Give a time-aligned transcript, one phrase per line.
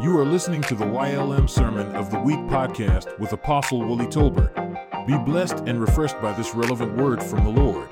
[0.00, 4.54] You are listening to the YLM Sermon of the Week podcast with Apostle Willie Tolbert.
[5.08, 7.88] Be blessed and refreshed by this relevant word from the Lord.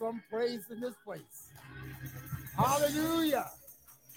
[0.00, 1.50] Some praise in this place.
[2.56, 3.50] Hallelujah.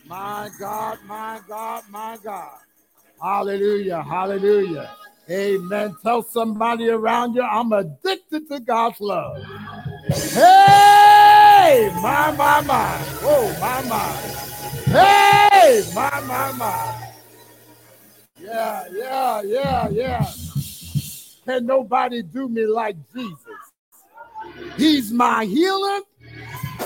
[0.08, 2.58] My God, my God, my God.
[3.22, 4.92] Hallelujah, hallelujah.
[5.30, 5.96] Amen.
[6.02, 9.44] Tell somebody around you, I'm addicted to God's love.
[10.08, 12.98] Hey, my, my, my.
[13.22, 14.12] Whoa, my, my.
[14.86, 17.12] Hey, my, my, my.
[18.40, 20.32] Yeah, yeah, yeah, yeah.
[21.46, 23.53] Can nobody do me like Jesus?
[24.78, 26.00] He's my healer.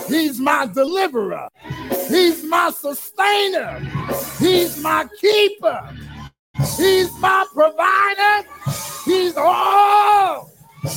[0.07, 1.49] He's my deliverer.
[2.09, 3.79] He's my sustainer.
[4.39, 5.89] He's my keeper.
[6.77, 8.47] He's my provider.
[9.05, 10.51] He's all.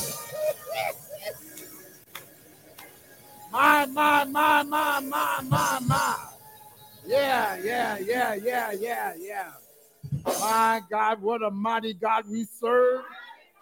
[3.53, 6.17] my, my, my, my, my, my, my.
[7.07, 9.53] Yeah, yeah, yeah, yeah, yeah, yeah.
[10.41, 13.05] My God, what a mighty God we serve.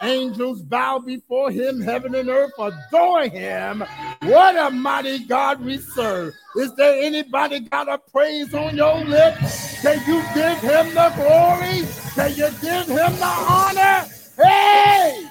[0.02, 3.84] Angels bow before him, heaven and earth adore him.
[4.22, 6.34] What a mighty God we serve.
[6.56, 9.82] Is there anybody got a praise on your lips?
[9.82, 11.84] Can you give him the glory?
[12.14, 14.06] Can you give him the honor?
[14.38, 15.28] Hey!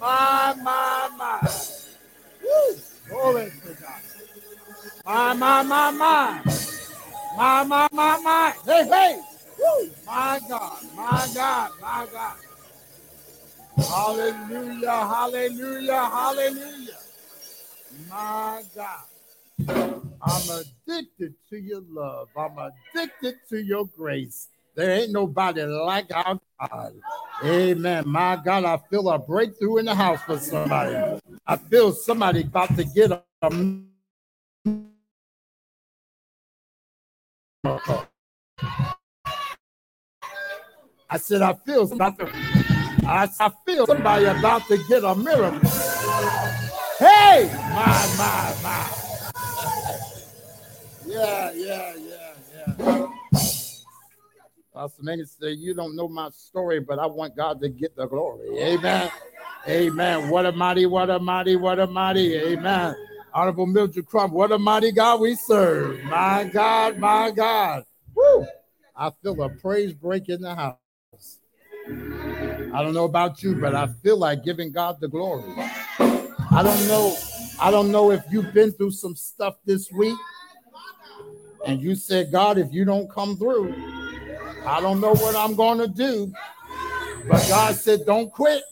[0.00, 1.50] My, my, my.
[2.42, 2.76] Woo!
[3.08, 4.02] Glory to God.
[5.04, 6.42] My, my, my, my.
[7.36, 8.54] My, my, my, my.
[8.66, 9.20] Hey, hey.
[9.62, 9.90] Woo!
[10.06, 12.36] My God, my God, my God.
[13.76, 16.98] Hallelujah, hallelujah, hallelujah.
[18.10, 19.04] My God.
[20.22, 22.28] I'm addicted to your love.
[22.36, 24.48] I'm addicted to your grace.
[24.74, 26.94] There ain't nobody like our God.
[27.44, 28.04] Amen.
[28.06, 31.20] My God, I feel a breakthrough in the house for somebody.
[31.46, 33.22] I feel somebody about to get a
[41.12, 42.30] I said, I feel to,
[43.04, 45.60] I, I feel somebody about to get a miracle.
[46.98, 48.90] Hey, my, my, my.
[51.04, 53.06] Yeah, yeah, yeah, yeah.
[54.72, 58.06] Pastor Manny said, You don't know my story, but I want God to get the
[58.06, 58.58] glory.
[58.58, 59.10] Amen.
[59.68, 60.30] Amen.
[60.30, 62.36] What a mighty, what a mighty, what a mighty.
[62.36, 62.96] Amen.
[63.34, 66.02] Honorable Mildred Crump, what a mighty God we serve.
[66.04, 67.84] My God, my God.
[68.14, 68.46] Woo.
[68.96, 70.76] I feel a praise break in the house.
[71.88, 75.52] I don't know about you, but I feel like giving God the glory.
[76.50, 77.16] I don't know.
[77.60, 80.18] I don't know if you've been through some stuff this week
[81.66, 83.74] and you said, God, if you don't come through,
[84.66, 86.32] I don't know what I'm going to do.
[87.28, 88.62] But God said, don't quit.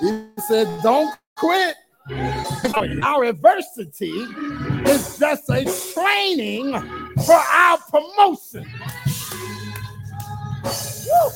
[0.00, 1.74] He said, don't quit.
[2.10, 5.64] Our adversity is just a
[5.94, 6.72] training
[7.24, 8.66] for our promotion.
[10.64, 11.30] Woo.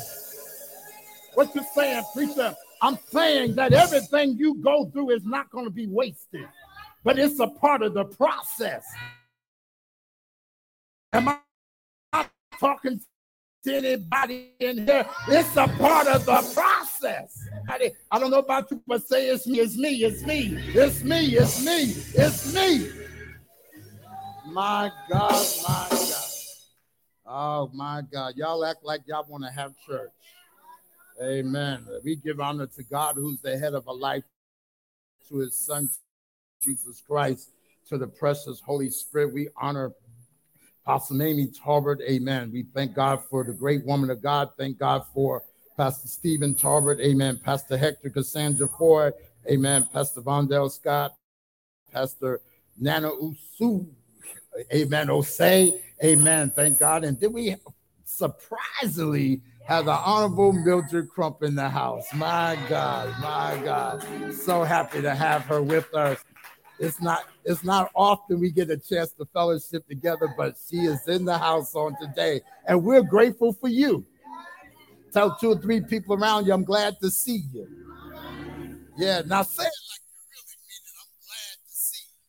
[1.34, 2.56] What you saying, preacher?
[2.82, 6.48] I'm saying that everything you go through is not going to be wasted,
[7.04, 8.84] but it's a part of the process.
[11.12, 11.28] Am
[12.12, 12.26] I
[12.58, 13.00] talking
[13.64, 15.06] to anybody in here?
[15.28, 16.85] It's a part of the process.
[17.06, 21.26] I don't know about you, but say it's me, it's me, it's me, it's me,
[21.36, 21.82] it's me,
[22.14, 22.90] it's me.
[24.46, 26.30] My God, my God.
[27.26, 28.36] Oh my God.
[28.36, 30.10] Y'all act like y'all want to have church.
[31.22, 31.84] Amen.
[32.04, 34.24] We give honor to God who's the head of a life,
[35.28, 35.88] to his son,
[36.62, 37.50] Jesus Christ,
[37.88, 39.34] to the precious Holy Spirit.
[39.34, 39.92] We honor
[40.84, 42.00] Apostle Amy Tolbert.
[42.02, 42.50] Amen.
[42.52, 44.50] We thank God for the great woman of God.
[44.56, 45.42] Thank God for
[45.76, 47.00] Pastor Stephen Tarbert.
[47.00, 47.38] Amen.
[47.42, 49.12] Pastor Hector Cassandra Ford.
[49.50, 49.86] Amen.
[49.92, 51.14] Pastor Vondell Scott.
[51.92, 52.40] Pastor
[52.78, 53.86] Nana Usu.
[54.72, 55.08] Amen.
[55.08, 55.78] Osei.
[56.02, 56.50] Amen.
[56.50, 57.04] Thank God.
[57.04, 57.56] And then we
[58.04, 62.06] surprisingly have the Honorable Mildred Crump in the house.
[62.14, 64.32] My God, my God.
[64.32, 66.22] So happy to have her with us.
[66.78, 71.06] It's not it's not often we get a chance to fellowship together, but she is
[71.08, 74.04] in the house on today, and we're grateful for you.
[75.16, 77.66] Tell two or three people around you, I'm glad to see you.
[78.98, 80.92] Yeah, now say it like you really mean it.
[81.00, 82.20] I'm glad to see you.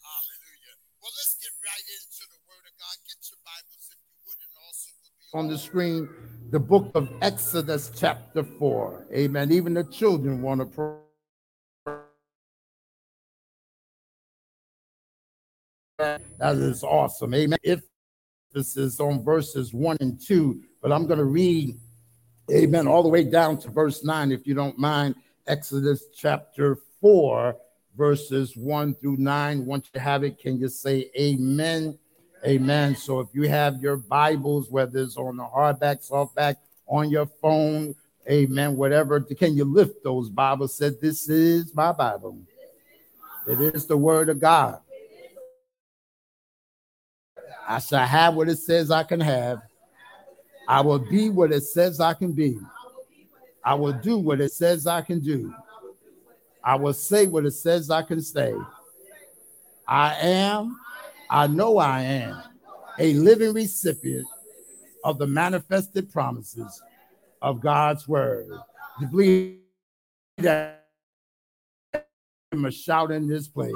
[0.00, 0.80] Hallelujah.
[1.02, 2.96] Well, let's get right into the word of God.
[3.04, 3.74] Get your Bible.
[5.34, 6.08] on the screen
[6.50, 9.08] the book of Exodus, chapter 4.
[9.12, 9.52] Amen.
[9.52, 10.94] Even the children want to pray.
[16.38, 17.34] That is awesome.
[17.34, 17.58] Amen.
[17.62, 17.82] If
[18.54, 21.78] this is on verses 1 and 2, but I'm going to read,
[22.52, 25.14] amen, all the way down to verse 9, if you don't mind.
[25.46, 27.56] Exodus chapter 4,
[27.96, 29.64] verses 1 through 9.
[29.64, 31.98] Once you have it, can you say amen?
[32.46, 32.94] Amen.
[32.96, 37.94] So if you have your Bibles, whether it's on the hardback, softback, on your phone,
[38.30, 40.76] amen, whatever, can you lift those Bibles?
[40.76, 42.38] Said, This is my Bible.
[43.48, 44.80] It is the word of God.
[47.66, 49.62] I shall have what it says I can have.
[50.68, 52.58] I will be what it says I can be.
[53.62, 55.54] I will do what it says I can do.
[56.62, 58.54] I will say what it says I can say.
[59.86, 60.78] I am
[61.30, 62.42] I know I am
[62.98, 64.26] a living recipient
[65.02, 66.82] of the manifested promises
[67.42, 68.48] of God's word.
[69.00, 69.58] To believe
[70.38, 70.86] that
[72.52, 73.74] I'm a shout in this place.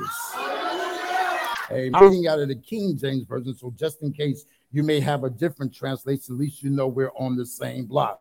[1.71, 5.25] I'm reading out of the King James Version, so just in case you may have
[5.25, 8.21] a different translation, at least you know we're on the same block.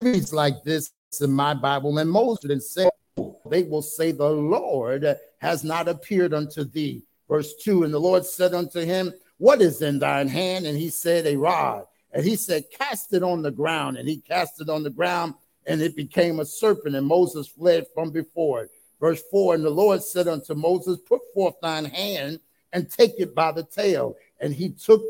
[0.00, 2.90] Reads like this in my Bible, and Moses said,
[3.46, 7.04] they will say, The Lord has not appeared unto thee.
[7.28, 10.66] Verse 2 And the Lord said unto him, What is in thine hand?
[10.66, 11.84] And he said, A rod.
[12.12, 13.96] And he said, Cast it on the ground.
[13.96, 15.34] And he cast it on the ground,
[15.66, 16.96] and it became a serpent.
[16.96, 18.70] And Moses fled from before it.
[19.04, 22.40] Verse 4 And the Lord said unto Moses, Put forth thine hand
[22.72, 24.16] and take it by the tail.
[24.40, 25.02] And he took,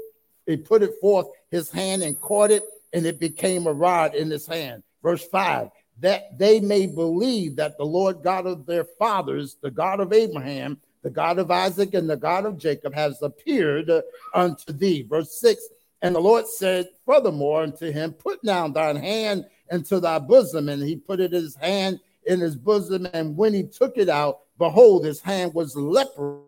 [0.46, 4.32] he put it forth his hand and caught it, and it became a rod in
[4.32, 4.82] his hand.
[5.00, 5.70] Verse 5
[6.00, 10.80] that they may believe that the Lord God of their fathers, the God of Abraham,
[11.04, 13.88] the God of Isaac, and the God of Jacob, has appeared
[14.34, 15.02] unto thee.
[15.02, 15.68] Verse 6
[16.02, 20.68] And the Lord said, furthermore, unto him, Put down thine hand into thy bosom.
[20.68, 23.06] And he put it in his hand in his bosom.
[23.12, 26.46] And when he took it out, behold, his hand was leprous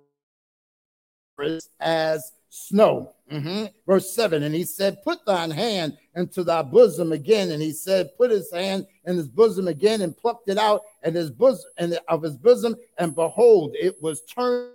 [1.81, 3.13] as snow.
[3.31, 3.67] Mm-hmm.
[3.87, 7.51] Verse 7 And he said, Put thine hand into thy bosom again.
[7.51, 11.15] And he said, Put his hand in his bosom again and plucked it out and
[11.15, 12.77] his bosom and of his bosom.
[12.99, 14.73] And behold, it was turned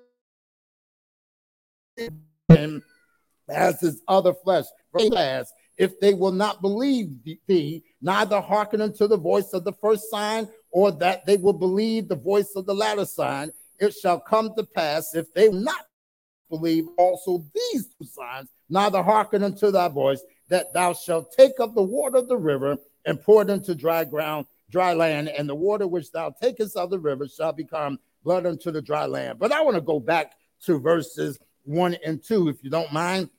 [3.50, 4.65] as his other flesh.
[5.77, 7.09] If they will not believe
[7.48, 12.07] thee, neither hearken unto the voice of the first sign, or that they will believe
[12.07, 15.85] the voice of the latter sign, it shall come to pass if they not
[16.50, 21.73] believe also these two signs, neither hearken unto thy voice, that thou shalt take up
[21.73, 25.56] the water of the river and pour it into dry ground, dry land, and the
[25.56, 29.39] water which thou takest of the river shall become blood unto the dry land.
[29.39, 30.33] But I want to go back
[30.65, 33.29] to verses one and two, if you don't mind.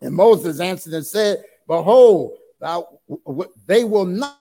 [0.00, 3.00] And Moses answered and said, Behold, thou,
[3.66, 4.39] they will not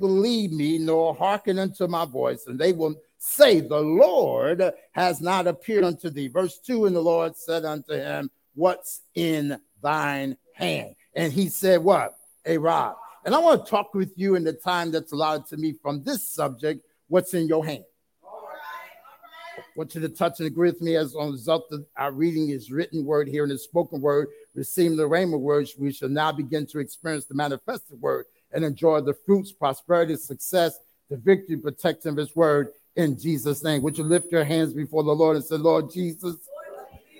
[0.00, 5.46] believe me nor hearken unto my voice, and they will say, The Lord has not
[5.46, 6.26] appeared unto thee.
[6.26, 10.96] Verse 2 And the Lord said unto him, What's in thine hand?
[11.14, 12.16] And he said, What?
[12.46, 12.96] A rod.
[13.24, 16.02] And I want to talk with you in the time that's allotted to me from
[16.02, 16.82] this subject.
[17.08, 17.84] What's in your hand?
[18.24, 22.48] I want you to touch and agree with me as a result of our reading
[22.48, 26.32] is written word here in the spoken word, receiving the rhema words, we shall now
[26.32, 30.78] begin to experience the manifested word and enjoy the fruits, prosperity, success,
[31.08, 33.82] the victory, protection of his word in Jesus' name.
[33.82, 36.36] Would you lift your hands before the Lord and say, Lord Jesus,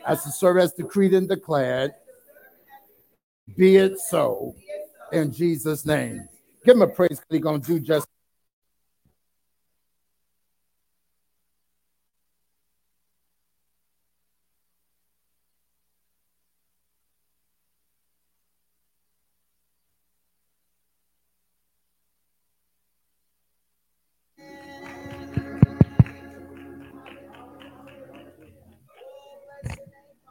[0.07, 1.93] as the service decreed and declared,
[3.57, 4.55] be it so
[5.13, 6.29] in Jesus' name.
[6.65, 7.21] Give him a praise.
[7.29, 8.07] He's going to do just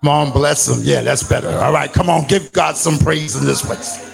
[0.10, 0.80] on, bless them.
[0.82, 1.50] Yeah, that's better.
[1.50, 4.06] All right, come on, give God some praise in this place.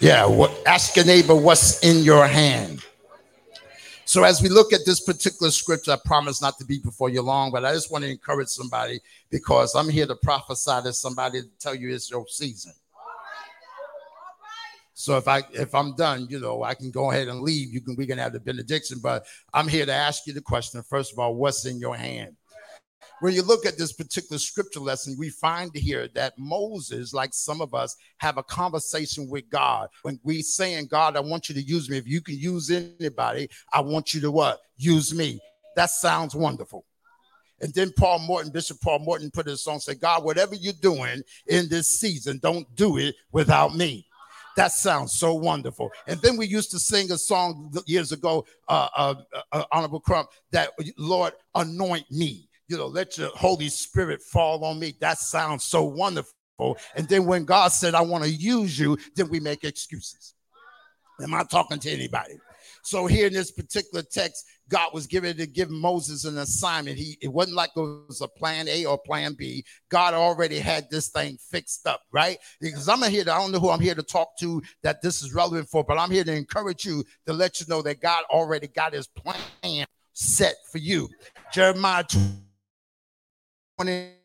[0.00, 2.84] Yeah, what, ask your neighbor what's in your hand.
[4.06, 7.22] So, as we look at this particular scripture, I promise not to be before you
[7.22, 11.42] long, but I just want to encourage somebody because I'm here to prophesy to somebody
[11.42, 12.72] to tell you it's your season.
[14.94, 17.72] So if I if I'm done, you know, I can go ahead and leave.
[17.72, 20.82] You can we can have the benediction, but I'm here to ask you the question.
[20.82, 22.36] First of all, what's in your hand?
[23.20, 27.60] When you look at this particular scripture lesson, we find here that Moses, like some
[27.60, 29.88] of us, have a conversation with God.
[30.02, 31.98] When we saying, God, I want you to use me.
[31.98, 34.60] If you can use anybody, I want you to what?
[34.76, 35.40] Use me.
[35.76, 36.84] That sounds wonderful.
[37.60, 41.22] And then Paul Morton, Bishop Paul Morton, put his song, say, God, whatever you're doing
[41.46, 44.06] in this season, don't do it without me.
[44.56, 45.90] That sounds so wonderful.
[46.06, 49.14] And then we used to sing a song years ago, uh, uh,
[49.52, 52.48] uh, Honorable Crump, that Lord, anoint me.
[52.68, 54.94] You know, let your Holy Spirit fall on me.
[55.00, 56.32] That sounds so wonderful.
[56.94, 60.34] And then when God said, I want to use you, then we make excuses.
[61.22, 62.34] Am I talking to anybody?
[62.82, 66.98] So here in this particular text, God was given to give Moses an assignment.
[66.98, 69.64] He it wasn't like it was a plan A or plan B.
[69.88, 72.38] God already had this thing fixed up, right?
[72.60, 75.22] Because I'm here to, I don't know who I'm here to talk to that this
[75.22, 78.24] is relevant for, but I'm here to encourage you to let you know that God
[78.30, 81.08] already got his plan set for you.
[81.52, 82.43] Jeremiah 20
[83.78, 84.18] Behold,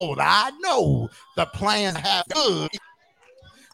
[0.00, 2.70] I know the plan have good.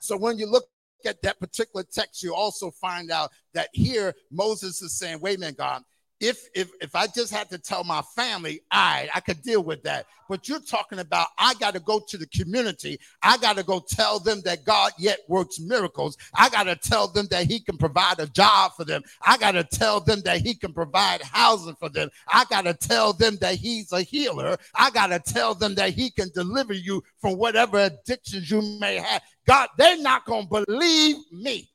[0.00, 0.68] So when you look
[1.06, 5.40] at that particular text, you also find out that here Moses is saying, wait a
[5.40, 5.82] minute, God,
[6.24, 9.82] if if if I just had to tell my family, I I could deal with
[9.82, 10.06] that.
[10.26, 12.98] But you're talking about I got to go to the community.
[13.22, 16.16] I got to go tell them that God yet works miracles.
[16.34, 19.02] I got to tell them that He can provide a job for them.
[19.22, 22.08] I got to tell them that He can provide housing for them.
[22.26, 24.56] I got to tell them that He's a healer.
[24.74, 28.96] I got to tell them that He can deliver you from whatever addictions you may
[28.96, 29.22] have.
[29.46, 31.73] God, they're not gonna believe me.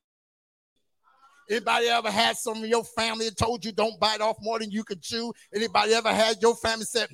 [1.50, 4.70] Anybody ever had some of your family that told you don't bite off more than
[4.70, 5.34] you can chew?
[5.54, 7.10] Anybody ever had your family said,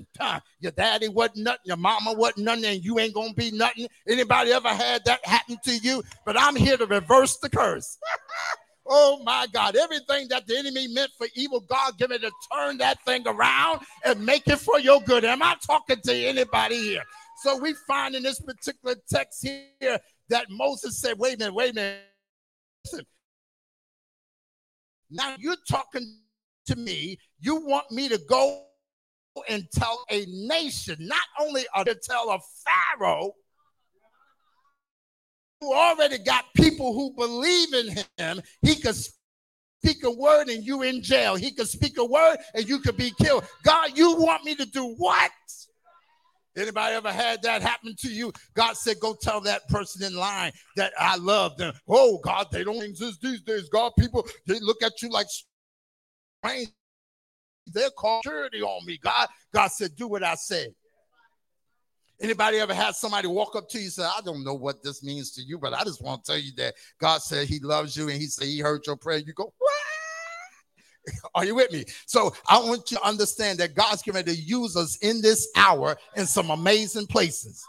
[0.60, 3.88] your daddy wasn't nothing, your mama wasn't nothing, and you ain't gonna be nothing?
[4.08, 6.04] Anybody ever had that happen to you?
[6.26, 7.98] But I'm here to reverse the curse.
[8.88, 12.78] Oh my God, everything that the enemy meant for evil, God give it to turn
[12.78, 15.26] that thing around and make it for your good.
[15.26, 17.02] Am I talking to anybody here?
[17.42, 20.00] So we find in this particular text here
[20.30, 22.02] that Moses said, wait a minute, wait a minute.
[22.86, 23.06] Listen,
[25.10, 26.20] now you're talking
[26.68, 27.18] to me.
[27.40, 28.66] You want me to go
[29.50, 32.40] and tell a nation, not only to tell a
[32.98, 33.34] Pharaoh
[35.62, 40.82] who already got people who believe in him, he could speak a word and you
[40.82, 41.36] in jail.
[41.36, 43.46] He could speak a word and you could be killed.
[43.64, 45.32] God, you want me to do what?
[46.58, 48.32] Anybody ever had that happen to you?
[48.54, 51.74] God said, Go tell that person in line that I love them.
[51.88, 53.68] Oh, God, they don't exist these days.
[53.70, 55.28] God, people, they look at you like
[56.44, 56.70] strange.
[57.68, 59.00] They're called security on me.
[59.02, 60.74] God, God said, Do what I said.
[62.22, 65.04] Anybody ever had somebody walk up to you and say, I don't know what this
[65.04, 67.98] means to you, but I just want to tell you that God said he loves
[67.98, 69.18] you and he said he heard your prayer.
[69.18, 69.74] You go, what?
[71.34, 71.86] Are you with me?
[72.06, 75.98] So I want you to understand that God's going to use us in this hour
[76.16, 77.66] in some amazing places.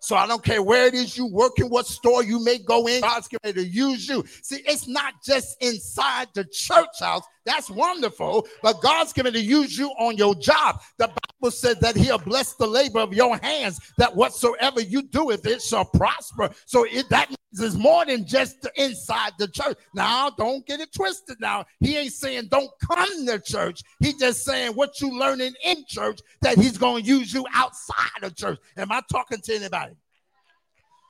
[0.00, 2.86] So I don't care where it is you work in, what store you may go
[2.86, 4.22] in, God's going to use you.
[4.42, 7.24] See, it's not just inside the church house.
[7.44, 10.80] That's wonderful, but God's going to use you on your job.
[10.96, 15.30] The Bible said that He'll bless the labor of your hands, that whatsoever you do
[15.30, 16.50] it shall prosper.
[16.64, 19.78] So it, that is more than just inside the church.
[19.94, 21.36] Now, don't get it twisted.
[21.40, 23.82] Now, he ain't saying don't come to church.
[24.00, 28.22] He's just saying what you learning in church that he's going to use you outside
[28.22, 28.58] of church.
[28.76, 29.94] Am I talking to anybody?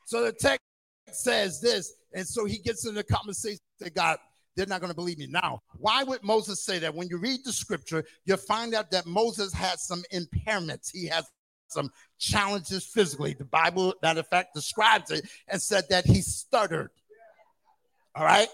[0.06, 0.64] So the text
[1.12, 4.18] says this, and so he gets in the conversation that God,
[4.56, 5.26] they're not going to believe me.
[5.28, 6.94] Now, why would Moses say that?
[6.94, 10.90] When you read the scripture, you find out that Moses had some impairments.
[10.92, 11.26] He has
[11.68, 13.34] some challenges physically.
[13.34, 16.90] The Bible, matter of fact, describes it and said that he stuttered.
[18.14, 18.48] All right.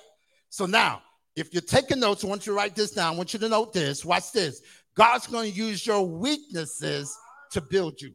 [0.49, 1.03] So now,
[1.37, 3.15] if you're taking notes, I want you to write this down.
[3.15, 4.05] I want you to note this.
[4.05, 4.63] Watch this.
[4.95, 7.17] God's going to use your weaknesses
[7.53, 8.13] to build you.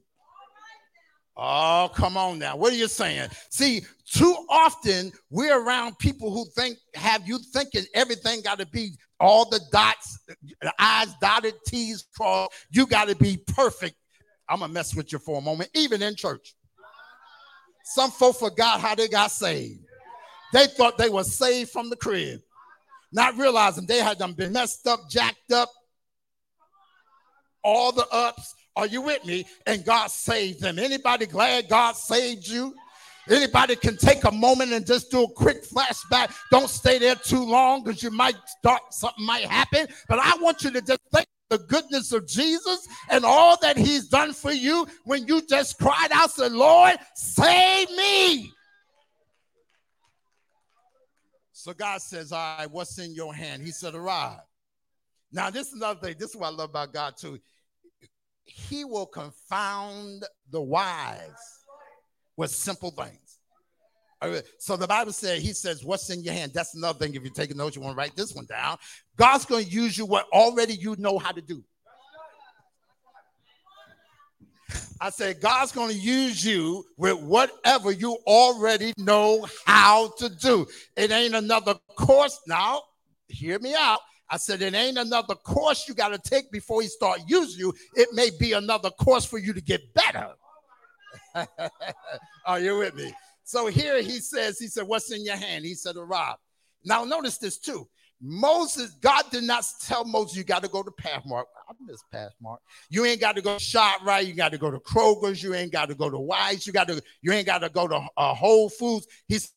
[1.38, 2.56] Oh, come on now.
[2.56, 3.30] What are you saying?
[3.50, 8.92] See, too often we're around people who think, have you thinking everything got to be
[9.20, 10.20] all the dots,
[10.62, 12.54] the I's dotted, T's crossed.
[12.70, 13.96] You got to be perfect
[14.48, 16.56] I'm gonna mess with you for a moment, even in church.
[17.84, 19.80] Some folk forgot how they got saved.
[20.54, 22.42] They thought they were saved from the crib,
[23.12, 25.70] not realizing they had them been messed up, jacked up,
[27.64, 28.55] all the ups.
[28.76, 29.46] Are you with me?
[29.66, 30.80] And God saved them.
[30.80, 32.76] Anybody glad God saved you?
[33.30, 36.36] Anybody can take a moment and just do a quick flashback.
[36.52, 39.88] Don't stay there too long because you might start something might happen.
[40.08, 44.08] But I want you to just think the goodness of Jesus and all that he's
[44.08, 48.52] done for you when you just cried out, said, Lord, save me.
[51.52, 53.64] So God says, All right, what's in your hand?
[53.64, 54.40] He said, Arrive.
[55.32, 56.16] Now, this is another thing.
[56.20, 57.40] This is what I love about God, too.
[58.46, 61.64] He will confound the wise
[62.38, 63.40] with simple things.
[64.58, 66.52] So the Bible said, He says, What's in your hand?
[66.54, 67.14] That's another thing.
[67.14, 68.78] If you're taking notes, you want to write this one down.
[69.18, 71.64] God's going to use you what already you know how to do.
[75.00, 80.66] I said, God's going to use you with whatever you already know how to do.
[80.96, 82.40] It ain't another course.
[82.48, 82.82] Now,
[83.28, 84.00] hear me out.
[84.30, 87.74] I said, it ain't another course you got to take before he start using you.
[87.96, 90.34] It may be another course for you to get better.
[92.46, 93.14] Are you with me?
[93.44, 95.66] So here he says, he said, what's in your hand?
[95.66, 96.38] He said, a rod.
[96.84, 97.88] Now notice this too.
[98.22, 101.44] Moses, God did not tell Moses, you got to go to Pathmark.
[101.68, 102.58] I miss Pathmark.
[102.90, 104.26] You ain't got to go to right.
[104.26, 105.44] You got to go to Kroger's.
[105.44, 106.66] You ain't got to go to Wise.
[106.66, 107.02] You got to.
[107.22, 109.08] You ain't got to go to uh, Whole Foods.
[109.28, 109.52] He said,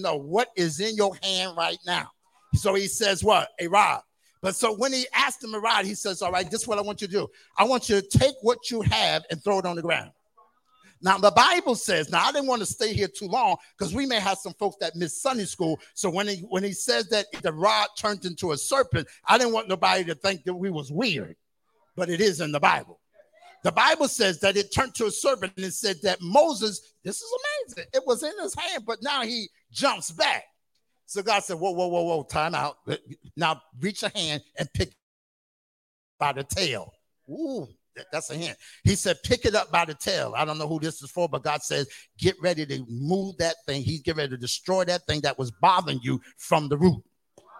[0.00, 2.10] "No, what is in your hand right now?"
[2.54, 4.02] So he says, "What a rod."
[4.40, 6.78] But so when he asked him a rod, he says, "All right, this is what
[6.78, 7.28] I want you to do.
[7.56, 10.12] I want you to take what you have and throw it on the ground."
[11.04, 14.06] Now, the Bible says, now I didn't want to stay here too long because we
[14.06, 15.78] may have some folks that miss Sunday school.
[15.92, 19.52] So when he when he says that the rod turned into a serpent, I didn't
[19.52, 21.36] want nobody to think that we was weird,
[21.94, 23.00] but it is in the Bible.
[23.64, 27.20] The Bible says that it turned to a serpent and it said that Moses, this
[27.20, 27.30] is
[27.68, 27.90] amazing.
[27.92, 30.44] It was in his hand, but now he jumps back.
[31.06, 32.76] So God said, Whoa, whoa, whoa, whoa, time out.
[33.36, 34.92] Now reach your hand and pick
[36.18, 36.92] by the tail.
[37.28, 37.66] Ooh,
[38.12, 38.56] that's a hint.
[38.82, 40.34] He said, pick it up by the tail.
[40.36, 43.56] I don't know who this is for, but God says, get ready to move that
[43.66, 43.82] thing.
[43.82, 47.02] He's getting ready to destroy that thing that was bothering you from the root.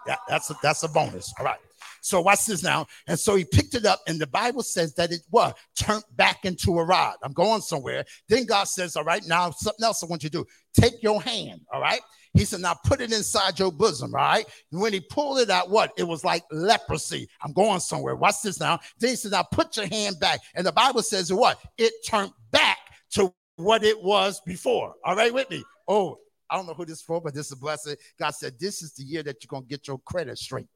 [0.06, 1.32] Yeah, that's a, that's a bonus.
[1.38, 1.58] All right.
[2.04, 2.86] So watch this now.
[3.06, 6.44] And so he picked it up, and the Bible says that it what turned back
[6.44, 7.14] into a rod.
[7.22, 8.04] I'm going somewhere.
[8.28, 10.46] Then God says, All right, now something else I want you to do.
[10.78, 12.00] Take your hand, all right.
[12.34, 14.44] He said, Now put it inside your bosom, right?
[14.70, 15.92] And when he pulled it out, what?
[15.96, 17.26] It was like leprosy.
[17.42, 18.16] I'm going somewhere.
[18.16, 18.80] Watch this now.
[18.98, 20.40] Then he said, Now put your hand back.
[20.54, 21.58] And the Bible says, What?
[21.78, 22.78] It turned back
[23.12, 24.94] to what it was before.
[25.06, 25.64] All right, with me?
[25.88, 26.18] Oh,
[26.50, 27.96] I don't know who this is for, but this is a blessing.
[28.18, 30.66] God said, This is the year that you're going to get your credit straight.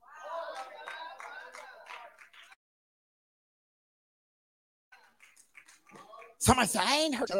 [6.38, 7.30] Somebody said, I ain't heard.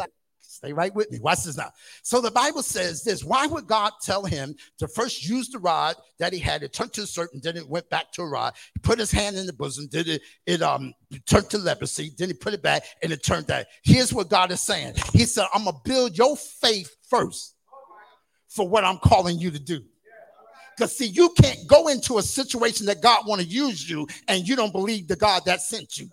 [0.58, 1.20] Stay right with me.
[1.20, 1.70] Watch this now.
[2.02, 5.94] So the Bible says this why would God tell him to first use the rod
[6.18, 6.64] that he had?
[6.64, 8.54] It turned to a serpent, then it went back to a rod.
[8.74, 10.94] He put his hand in the bosom, did it, it um
[11.26, 13.68] turned to leprosy, then he put it back and it turned that.
[13.84, 14.94] Here's what God is saying.
[15.12, 17.54] He said, I'm gonna build your faith first
[18.48, 19.80] for what I'm calling you to do.
[20.76, 24.46] Because see, you can't go into a situation that God want to use you and
[24.46, 26.08] you don't believe the God that sent you.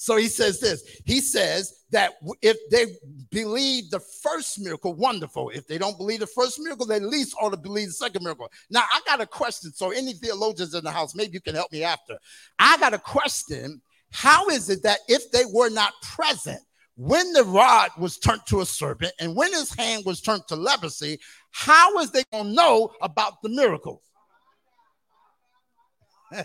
[0.00, 0.84] So he says this.
[1.04, 2.86] He says that if they
[3.32, 5.50] believe the first miracle, wonderful.
[5.50, 8.22] If they don't believe the first miracle, they at least ought to believe the second
[8.22, 8.48] miracle.
[8.70, 9.72] Now, I got a question.
[9.72, 12.16] So, any theologians in the house, maybe you can help me after.
[12.60, 13.82] I got a question.
[14.12, 16.60] How is it that if they were not present
[16.96, 20.54] when the rod was turned to a serpent and when his hand was turned to
[20.54, 21.18] leprosy,
[21.50, 24.02] how is they going to know about the miracles?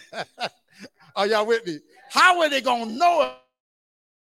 [1.15, 1.77] Are y'all with me?
[2.09, 3.35] How are they going to know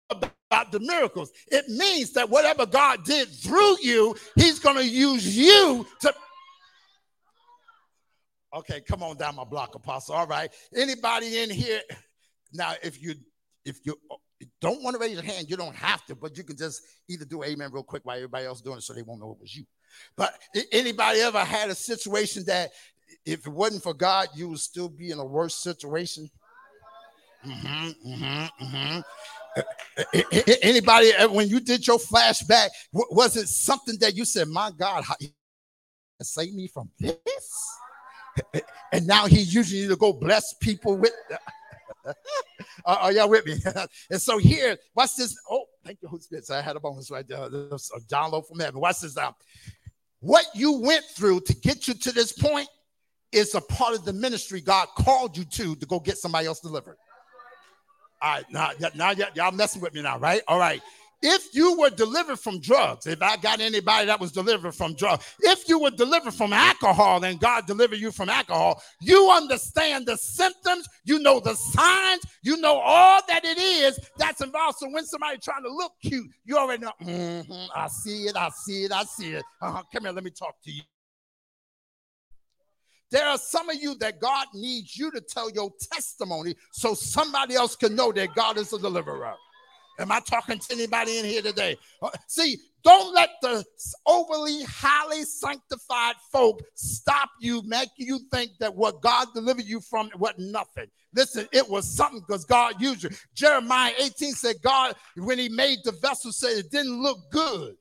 [0.09, 1.31] about the miracles.
[1.47, 6.13] It means that whatever God did through you, He's going to use you to.
[8.55, 10.15] Okay, come on down my block, Apostle.
[10.15, 10.49] All right.
[10.75, 11.81] Anybody in here?
[12.53, 13.15] Now, if you
[13.65, 13.95] if you
[14.61, 17.25] don't want to raise your hand, you don't have to, but you can just either
[17.25, 19.55] do amen real quick while everybody else doing it so they won't know it was
[19.55, 19.63] you.
[20.15, 20.37] But
[20.71, 22.71] anybody ever had a situation that
[23.25, 26.29] if it wasn't for God, you would still be in a worse situation?
[27.45, 28.99] Mm-hmm, mm-hmm, mm-hmm.
[30.61, 35.03] Anybody, when you did your flashback, was it something that you said, "My God,
[36.21, 37.77] save me from this"?
[38.91, 41.13] And now he's using you to go bless people with.
[42.85, 43.55] are y'all with me?
[44.11, 45.35] and so here, watch this.
[45.49, 46.45] Oh, thank you, Holy Spirit.
[46.45, 47.43] So I had a bonus right there.
[47.43, 48.79] A download from heaven.
[48.79, 49.35] Watch this now.
[50.19, 52.69] What you went through to get you to this point
[53.31, 56.59] is a part of the ministry God called you to to go get somebody else
[56.59, 56.97] delivered.
[58.23, 60.41] All right, now, now y'all messing with me now, right?
[60.47, 60.81] All right.
[61.25, 65.25] If you were delivered from drugs, if I got anybody that was delivered from drugs,
[65.39, 70.17] if you were delivered from alcohol and God delivered you from alcohol, you understand the
[70.17, 74.79] symptoms, you know the signs, you know all that it is that's involved.
[74.79, 78.49] So when somebody trying to look cute, you already know, mm-hmm, I see it, I
[78.49, 79.45] see it, I see it.
[79.61, 80.81] Uh-huh, come here, let me talk to you.
[83.13, 87.53] There are some of you that God needs you to tell your testimony so somebody
[87.53, 89.35] else can know that God is a deliverer.
[89.99, 91.77] Am I talking to anybody in here today?
[92.01, 93.63] Uh, see, don't let the
[94.07, 100.09] overly highly sanctified folk stop you, make you think that what God delivered you from
[100.17, 100.87] was nothing.
[101.13, 103.11] Listen, it was something because God used you.
[103.35, 107.75] Jeremiah 18 said, God, when he made the vessel, said it didn't look good.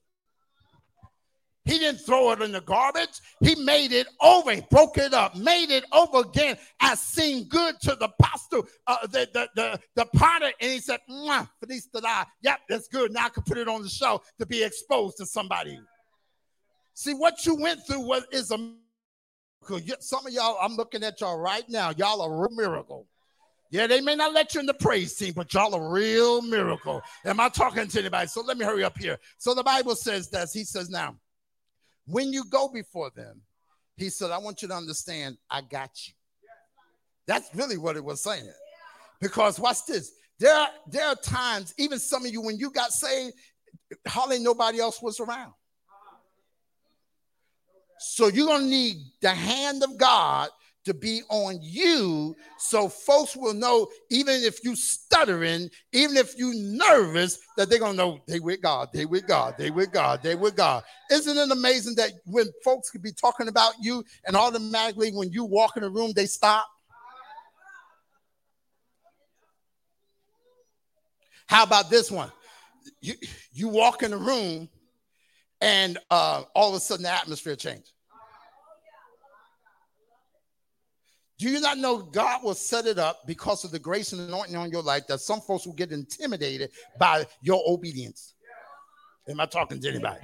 [1.65, 3.21] He didn't throw it in the garbage.
[3.41, 7.81] He made it over, he broke it up, made it over again, and seemed good
[7.83, 10.51] to the pastor, uh, the, the, the, the potter.
[10.61, 13.13] And he said, I, yep, that's good.
[13.13, 15.79] Now I can put it on the show to be exposed to somebody.
[16.95, 19.97] See, what you went through was is a miracle.
[20.01, 21.93] Some of y'all, I'm looking at y'all right now.
[21.97, 23.07] Y'all are a miracle.
[23.71, 27.01] Yeah, they may not let you in the praise team, but y'all a real miracle.
[27.25, 28.27] Am I talking to anybody?
[28.27, 29.17] So let me hurry up here.
[29.39, 30.53] So the Bible says this.
[30.53, 31.17] He says, now,
[32.13, 33.41] when you go before them,
[33.97, 36.13] he said, I want you to understand, I got you.
[37.27, 38.53] That's really what it was saying.
[39.19, 40.13] Because watch this.
[40.39, 43.35] There are, there are times, even some of you, when you got saved,
[44.07, 45.55] hardly nobody else was around.
[47.99, 50.51] So you're going to need the hand of God
[50.85, 52.35] to be on you.
[52.59, 57.97] So folks will know even if you stuttering even if you nervous that they're gonna
[57.97, 60.83] know they with god they with god they with god they with god.
[61.11, 65.45] Isn't it amazing that when folks could be talking about you and automatically when you
[65.45, 66.67] walk in a room they stop?
[71.47, 72.33] How about this one?
[73.01, 73.15] You,
[73.53, 74.69] you walk in a room
[75.61, 77.92] and uh, all of a sudden the atmosphere changes
[81.43, 84.55] Do you not know God will set it up because of the grace and anointing
[84.55, 88.35] on your life that some folks will get intimidated by your obedience?
[89.29, 90.21] Am I talking to anybody?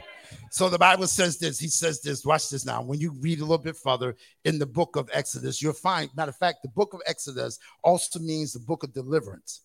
[0.53, 1.59] So the Bible says this.
[1.59, 2.25] He says this.
[2.25, 2.83] Watch this now.
[2.83, 6.29] When you read a little bit further in the book of Exodus, you'll find, matter
[6.29, 9.63] of fact, the book of Exodus also means the book of deliverance.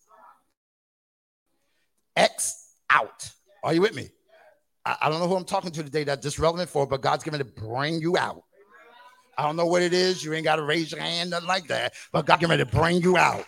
[2.16, 3.30] X out.
[3.62, 4.08] Are you with me?
[4.84, 7.22] I, I don't know who I'm talking to today that this relevant for, but God's
[7.22, 8.42] going to bring you out.
[9.36, 10.24] I don't know what it is.
[10.24, 11.94] You ain't got to raise your hand, nothing like that.
[12.12, 13.46] But God getting ready to bring you out.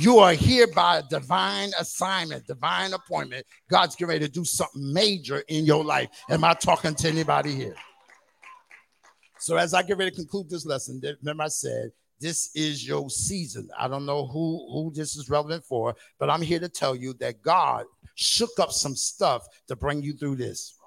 [0.00, 3.44] You are here by a divine assignment, divine appointment.
[3.68, 6.08] God's getting ready to do something major in your life.
[6.30, 7.74] Am I talking to anybody here?
[9.40, 13.10] So as I get ready to conclude this lesson, remember I said this is your
[13.10, 13.68] season.
[13.78, 17.14] I don't know who who this is relevant for, but I'm here to tell you
[17.14, 20.77] that God shook up some stuff to bring you through this.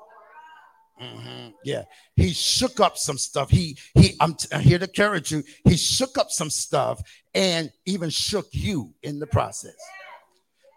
[1.01, 1.49] Mm-hmm.
[1.63, 1.83] Yeah,
[2.15, 3.49] he shook up some stuff.
[3.49, 4.15] He he.
[4.19, 5.43] I'm, t- I'm here to encourage you.
[5.63, 7.01] He shook up some stuff
[7.33, 9.75] and even shook you in the process.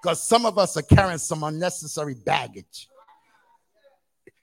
[0.02, 2.88] Because some of us are carrying some unnecessary baggage.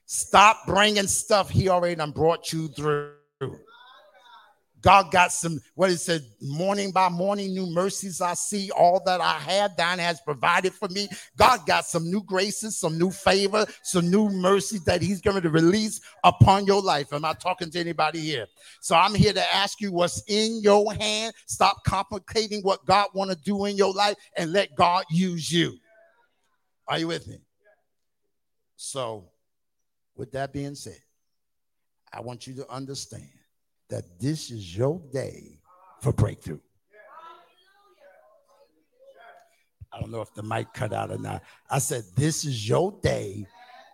[0.06, 3.14] Stop bringing stuff he already brought you through.
[4.82, 8.70] God got some, what he said, morning by morning, new mercies I see.
[8.72, 11.08] All that I have, thine has provided for me.
[11.36, 15.48] God got some new graces, some new favor, some new mercies that he's going to
[15.48, 17.12] release upon your life.
[17.12, 18.46] Am I talking to anybody here?
[18.80, 21.32] So I'm here to ask you what's in your hand.
[21.46, 25.78] Stop complicating what God want to do in your life and let God use you.
[26.88, 27.38] Are you with me?
[28.76, 29.28] So,
[30.16, 30.98] with that being said,
[32.12, 33.28] I want you to understand
[33.92, 35.58] that this is your day
[36.00, 36.58] for breakthrough.
[39.92, 41.42] I don't know if the mic cut out or not.
[41.68, 43.46] I said, This is your day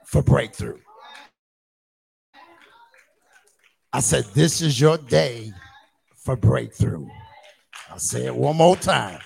[0.05, 0.79] for breakthrough.
[3.93, 5.51] I said, This is your day
[6.15, 7.09] for breakthrough.
[7.91, 9.19] I'll say it one more time.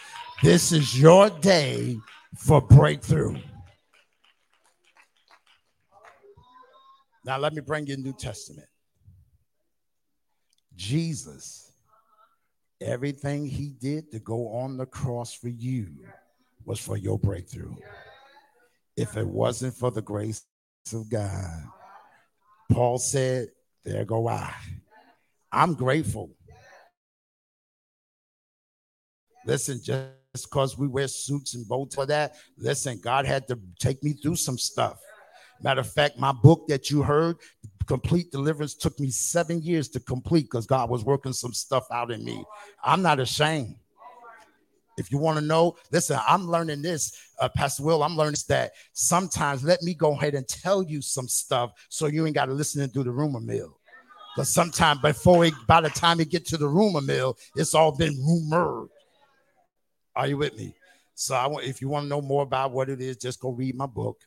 [0.43, 1.99] This is your day
[2.39, 3.37] for breakthrough.
[7.27, 8.67] Now, let me bring you New Testament.
[10.77, 11.73] Jesus,
[12.81, 15.89] everything he did to go on the cross for you
[16.65, 17.75] was for your breakthrough.
[18.97, 20.45] If it wasn't for the grace
[20.93, 21.65] of God,
[22.71, 23.49] Paul said,
[23.85, 24.55] There go I.
[25.51, 26.31] I'm grateful.
[29.45, 30.13] Listen, just
[30.45, 34.37] because we wear suits and bows for that, listen, God had to take me through
[34.37, 34.99] some stuff.
[35.63, 37.37] Matter of fact, my book that you heard,
[37.87, 42.11] complete deliverance took me seven years to complete because God was working some stuff out
[42.11, 42.45] in me.
[42.83, 43.77] I'm not ashamed.
[44.99, 48.03] If you want to know, listen, I'm learning this, uh, Pastor Will.
[48.03, 52.27] I'm learning that sometimes let me go ahead and tell you some stuff so you
[52.27, 53.79] ain't got to listen do the rumor mill.
[54.35, 58.15] Because sometimes before by the time you get to the rumor mill, it's all been
[58.25, 58.89] rumored.
[60.15, 60.75] Are you with me?
[61.15, 63.51] So I want, if you want to know more about what it is, just go
[63.51, 64.19] read my book.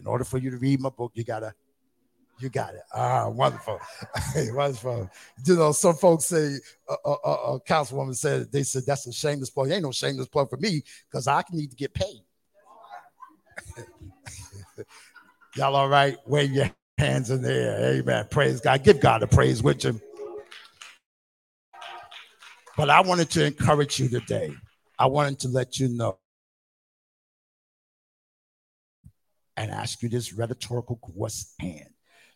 [0.00, 1.54] In order for you to read my book, you gotta
[2.40, 2.80] you got it.
[2.94, 3.78] Ah, wonderful.
[4.54, 5.10] wonderful.
[5.44, 6.56] You know, some folks say,
[6.88, 9.70] a councilwoman said, they said, that's a shameless plug.
[9.70, 12.22] Ain't no shameless plug for me because I need to get paid.
[15.56, 16.16] Y'all all right?
[16.26, 17.94] Wave your hands in the air.
[17.96, 18.26] Amen.
[18.30, 18.82] Praise God.
[18.84, 20.00] Give God a praise with you.
[22.76, 24.54] But I wanted to encourage you today.
[24.98, 26.18] I wanted to let you know
[29.60, 31.86] and ask you this rhetorical question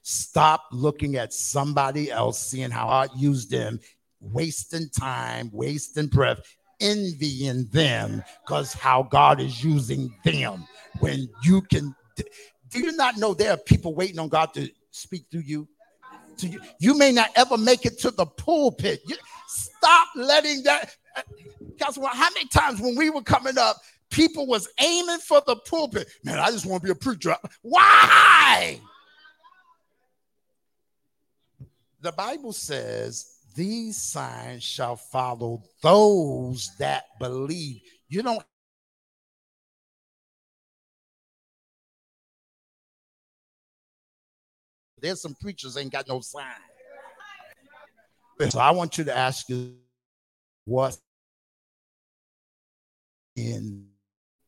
[0.03, 3.81] Stop looking at somebody else, seeing how God used them,
[4.21, 6.41] wasting time, wasting breath,
[6.79, 10.67] envying them because how God is using them.
[11.01, 11.95] When you can,
[12.69, 15.67] do you not know there are people waiting on God to speak through you?
[16.39, 19.01] To you, you may not ever make it to the pulpit.
[19.07, 20.95] You, stop letting that.
[21.17, 21.23] Uh,
[21.79, 23.79] Councilman, how many times when we were coming up,
[24.15, 26.09] people was aiming for the pulpit?
[26.23, 27.37] Man, I just want to be a preacher.
[27.63, 28.81] Why?
[32.01, 37.81] The Bible says, These signs shall follow those that believe.
[38.09, 38.43] You don't
[45.01, 46.45] There's some preachers ain't got no sign.
[48.49, 49.75] So I want you to ask you
[50.65, 50.97] what
[53.37, 53.87] in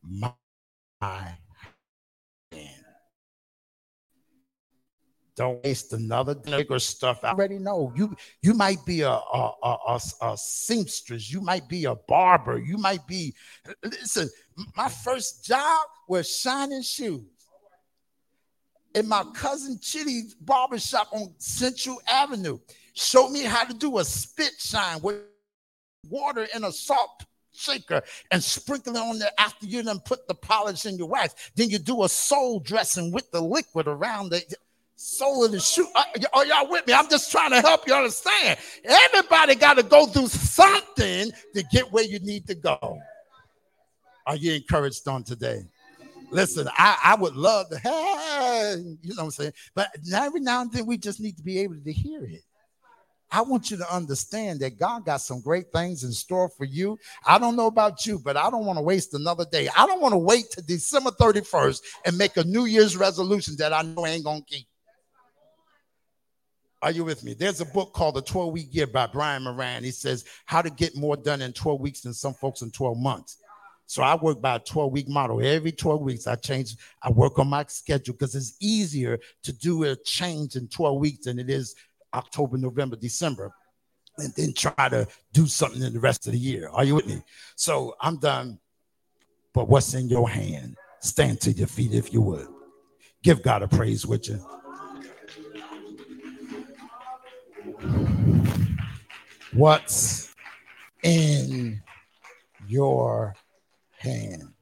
[0.08, 0.32] my
[5.36, 7.22] Don't waste another nigger stuff.
[7.22, 8.16] I already know you.
[8.40, 11.30] You might be a, a, a, a, seamstress.
[11.30, 12.58] You might be a barber.
[12.58, 13.34] You might be.
[13.84, 14.30] Listen,
[14.74, 17.22] my first job was shining shoes
[18.94, 22.58] in my cousin Chitty's barbershop on Central Avenue.
[22.94, 25.20] Showed me how to do a spit shine with
[26.08, 30.34] water in a salt shaker and sprinkle it on there after you done put the
[30.34, 31.34] polish in your wax.
[31.54, 34.42] Then you do a sole dressing with the liquid around the
[34.96, 35.88] soul of the shoe.
[35.94, 36.92] Are, uh, are y'all with me?
[36.92, 38.58] I'm just trying to help you understand.
[38.84, 42.98] Everybody got to go through something to get where you need to go.
[44.26, 45.64] Are you encouraged on today?
[46.30, 49.52] Listen, I, I would love to, hey, you know what I'm saying?
[49.74, 52.42] But every now and then we just need to be able to hear it.
[53.30, 56.98] I want you to understand that God got some great things in store for you.
[57.26, 59.68] I don't know about you, but I don't want to waste another day.
[59.76, 63.72] I don't want to wait to December 31st and make a New Year's resolution that
[63.72, 64.66] I know ain't going to keep.
[66.82, 67.34] Are you with me?
[67.34, 69.82] There's a book called The 12 Week Year by Brian Moran.
[69.82, 72.98] He says how to get more done in 12 weeks than some folks in 12
[72.98, 73.38] months.
[73.86, 75.44] So I work by a 12 week model.
[75.44, 79.84] Every 12 weeks, I change, I work on my schedule because it's easier to do
[79.84, 81.74] a change in 12 weeks than it is
[82.16, 83.52] October, November, December,
[84.18, 86.68] and then try to do something in the rest of the year.
[86.70, 87.22] Are you with me?
[87.54, 88.58] So I'm done.
[89.52, 90.76] But what's in your hand?
[91.00, 92.48] Stand to your feet if you would.
[93.22, 94.36] Give God a praise with you.
[99.52, 100.34] What's
[101.02, 101.82] in
[102.66, 103.34] your
[103.98, 104.52] hand?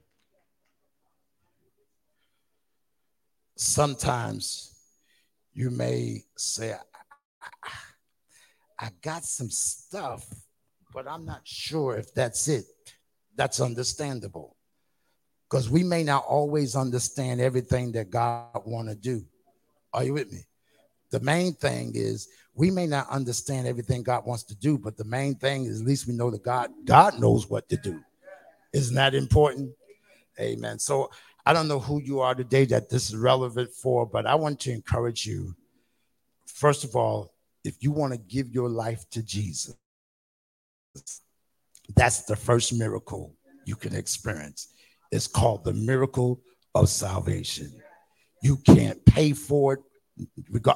[3.56, 4.74] Sometimes
[5.52, 6.74] you may say,
[8.78, 10.26] I, got some stuff,
[10.92, 12.64] but I'm not sure if that's it.
[13.36, 14.56] That's understandable
[15.48, 19.24] because we may not always understand everything that God want to do.
[19.92, 20.44] Are you with me?
[21.10, 25.04] The main thing is we may not understand everything God wants to do, but the
[25.04, 28.00] main thing is at least we know that God God knows what to do.
[28.72, 29.72] Isn't that important?
[30.40, 30.78] Amen.
[30.78, 31.10] So
[31.46, 34.60] I don't know who you are today that this is relevant for, but I want
[34.60, 35.54] to encourage you.
[36.46, 37.33] First of all,
[37.64, 39.76] if you want to give your life to Jesus,
[41.96, 44.68] that's the first miracle you can experience.
[45.10, 46.40] It's called the miracle
[46.74, 47.72] of salvation.
[48.42, 49.80] You can't pay for it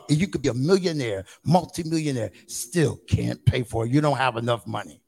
[0.08, 3.92] you could be a millionaire, multimillionaire, still can't pay for it.
[3.92, 5.00] You don't have enough money.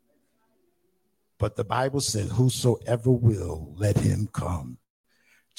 [1.38, 4.78] But the Bible says, Whosoever will, let him come.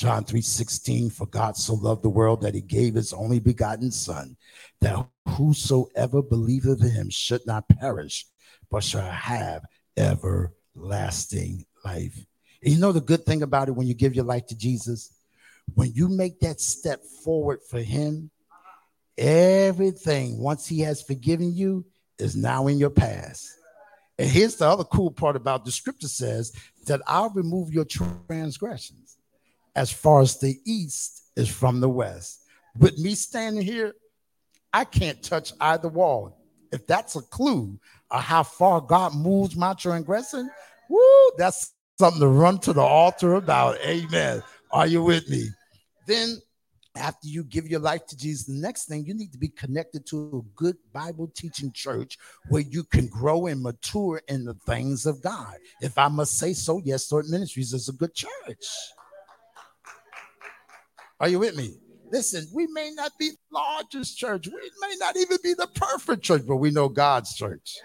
[0.01, 4.35] John 3:16 for God so loved the world that he gave his only begotten Son,
[4.79, 8.25] that whosoever believeth in him should not perish,
[8.71, 9.63] but shall have
[9.95, 12.25] everlasting life.
[12.63, 15.13] And you know the good thing about it when you give your life to Jesus?
[15.75, 18.31] When you make that step forward for him,
[19.19, 21.85] Everything, once he has forgiven you,
[22.17, 23.47] is now in your past.
[24.17, 26.53] And here's the other cool part about the scripture says
[26.87, 29.00] that I'll remove your transgressions
[29.75, 32.43] as far as the east is from the west.
[32.77, 33.93] With me standing here,
[34.73, 36.37] I can't touch either wall.
[36.71, 37.79] If that's a clue
[38.09, 40.49] of how far God moves my transgression,
[40.89, 43.77] woo, that's something to run to the altar about.
[43.81, 44.41] Amen.
[44.71, 45.47] Are you with me?
[46.07, 46.37] Then
[46.95, 50.05] after you give your life to Jesus, the next thing you need to be connected
[50.07, 52.17] to a good Bible teaching church
[52.49, 55.55] where you can grow and mature in the things of God.
[55.81, 58.65] If I must say so, yes, Sword Ministries is a good church.
[61.21, 61.75] Are you with me?
[62.11, 66.23] Listen, we may not be the largest church, we may not even be the perfect
[66.23, 67.77] church, but we know God's church.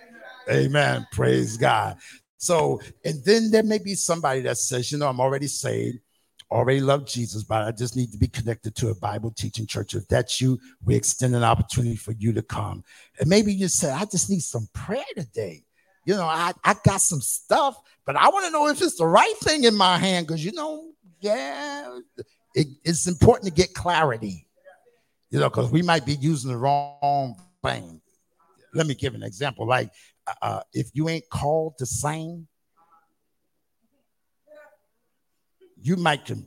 [0.50, 1.06] Amen.
[1.12, 1.98] Praise God.
[2.38, 5.98] So, and then there may be somebody that says, you know, I'm already saved.
[6.50, 9.94] already love Jesus, but I just need to be connected to a Bible teaching church.
[9.94, 12.84] If that's you, we extend an opportunity for you to come.
[13.20, 15.62] And maybe you say, I just need some prayer today.
[16.06, 19.06] You know, I, I got some stuff, but I want to know if it's the
[19.06, 21.98] right thing in my hand because, you know, yeah,
[22.56, 24.48] it, it's important to get clarity,
[25.30, 28.00] you know, because we might be using the wrong thing.
[28.74, 29.66] Let me give an example.
[29.66, 29.90] Like,
[30.26, 32.48] uh, uh if you ain't called to sing,
[35.80, 36.46] you might can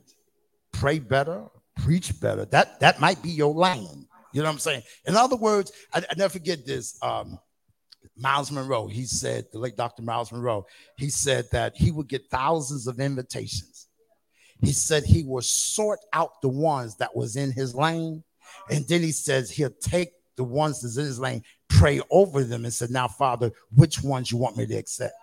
[0.72, 1.44] pray better,
[1.76, 2.44] preach better.
[2.46, 4.08] That that might be your lane.
[4.32, 4.82] You know what I'm saying?
[5.06, 6.98] In other words, I, I never forget this.
[7.02, 7.38] Um,
[8.16, 10.02] Myles Munroe, he said, the late Dr.
[10.02, 13.79] Myles Munroe, he said that he would get thousands of invitations.
[14.62, 18.22] He said he will sort out the ones that was in his lane.
[18.70, 22.64] And then he says he'll take the ones that's in his lane, pray over them,
[22.64, 25.14] and said, Now, Father, which ones you want me to accept?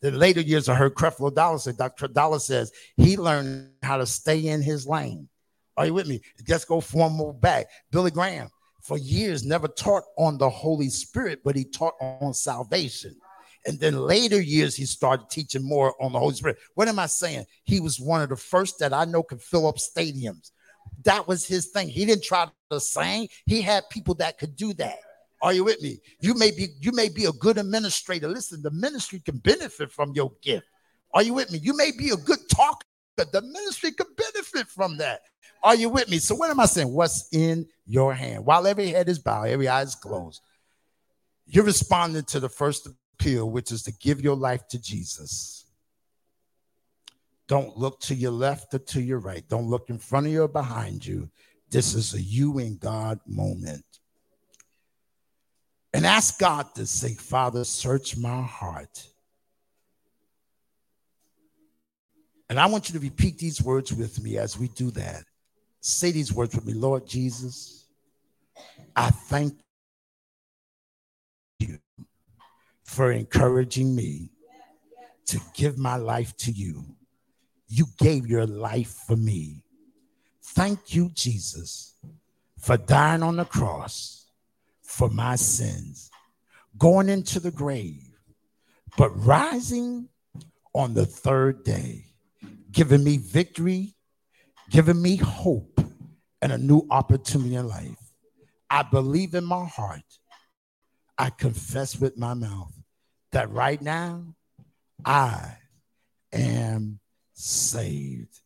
[0.00, 2.08] The later years, I heard Creflo Dollar say, Dr.
[2.08, 5.28] Dollar says he learned how to stay in his lane.
[5.76, 6.20] Are you with me?
[6.48, 7.66] Let's go one more back.
[7.90, 8.48] Billy Graham,
[8.82, 13.16] for years, never taught on the Holy Spirit, but he taught on salvation.
[13.66, 16.58] And then later years, he started teaching more on the Holy Spirit.
[16.74, 17.46] What am I saying?
[17.62, 20.50] He was one of the first that I know could fill up stadiums.
[21.04, 21.88] That was his thing.
[21.88, 24.98] He didn't try to sing, he had people that could do that.
[25.42, 25.98] Are you with me?
[26.20, 28.28] You may be you may be a good administrator.
[28.28, 30.66] Listen, the ministry can benefit from your gift.
[31.12, 31.58] Are you with me?
[31.58, 32.86] You may be a good talker.
[33.16, 35.20] The ministry can benefit from that.
[35.62, 36.18] Are you with me?
[36.18, 36.92] So what am I saying?
[36.92, 38.44] What's in your hand?
[38.44, 40.40] While every head is bowed, every eye is closed,
[41.46, 45.66] you're responding to the first appeal, which is to give your life to Jesus.
[47.46, 49.46] Don't look to your left or to your right.
[49.48, 51.28] Don't look in front of you or behind you.
[51.70, 53.84] This is a you and God moment
[55.92, 59.08] and ask God to say, Father, search my heart.
[62.48, 65.24] And I want you to repeat these words with me as we do that.
[65.80, 67.86] Say these words with me Lord Jesus,
[68.96, 69.54] I thank
[71.60, 71.78] you
[72.94, 74.30] for encouraging me
[75.26, 76.84] to give my life to you.
[77.66, 79.64] You gave your life for me.
[80.40, 81.96] Thank you, Jesus,
[82.56, 84.26] for dying on the cross
[84.82, 86.08] for my sins,
[86.78, 88.16] going into the grave,
[88.96, 90.08] but rising
[90.72, 92.04] on the third day,
[92.70, 93.96] giving me victory,
[94.70, 95.80] giving me hope,
[96.40, 98.12] and a new opportunity in life.
[98.70, 100.04] I believe in my heart.
[101.18, 102.83] I confess with my mouth
[103.34, 104.24] that right now
[105.04, 105.56] I
[106.32, 107.00] am
[107.32, 108.40] saved.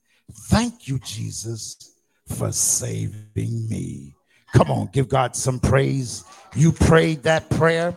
[0.48, 1.94] Thank you, Jesus,
[2.26, 4.14] for saving me.
[4.54, 6.24] Come on, give God some praise.
[6.56, 7.94] You prayed that prayer.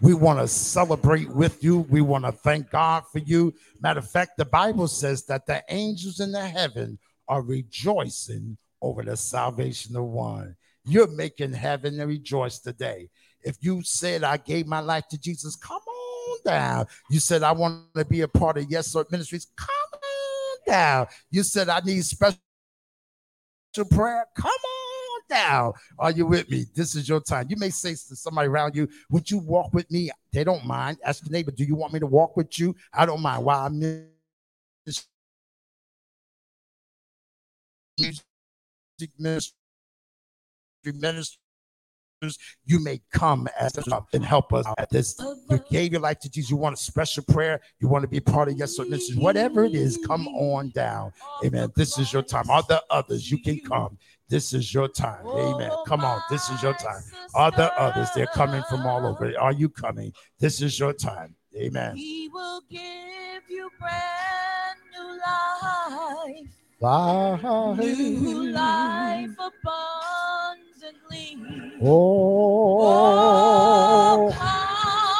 [0.00, 1.80] We want to celebrate with you.
[1.90, 3.52] We want to thank God for you.
[3.80, 9.02] Matter of fact, the Bible says that the angels in the heaven are rejoicing over
[9.02, 10.54] the salvation of one.
[10.84, 13.10] You're making heaven rejoice today.
[13.42, 15.80] If you said, I gave my life to Jesus, come
[16.28, 16.86] on down.
[17.10, 21.06] You said, I want to be a part of Yes Lord Ministries, come on down.
[21.30, 22.38] You said, I need special
[23.90, 25.72] prayer, come on down.
[25.98, 26.66] Are you with me?
[26.74, 27.46] This is your time.
[27.48, 30.10] You may say to somebody around you, Would you walk with me?
[30.32, 30.98] They don't mind.
[31.04, 32.74] Ask your neighbor, Do you want me to walk with you?
[32.92, 33.44] I don't mind.
[33.44, 34.08] While I'm in
[37.98, 39.54] music ministry,
[40.84, 41.40] ministry
[42.64, 43.72] you may come as
[44.12, 45.18] and help us at this.
[45.50, 46.50] You gave your life to Jesus.
[46.50, 47.60] You want a special prayer.
[47.80, 49.98] You want to be part of yes, is whatever it is.
[50.06, 51.12] Come on down,
[51.44, 51.70] Amen.
[51.76, 52.50] This is your time.
[52.50, 53.30] All the others?
[53.30, 53.98] You can come.
[54.28, 55.26] This is your time.
[55.26, 55.70] Amen.
[55.86, 56.20] Come on.
[56.30, 57.02] This is your time.
[57.34, 58.08] All the others?
[58.14, 59.32] They're coming from all over.
[59.38, 60.12] Are you coming?
[60.38, 61.34] This is your time.
[61.56, 61.96] Amen.
[61.96, 66.46] He will give you brand new life.
[66.80, 67.78] Life.
[67.78, 70.07] New life abundant
[71.82, 73.68] Oh.